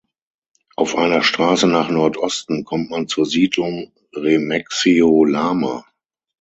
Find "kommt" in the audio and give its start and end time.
2.65-2.89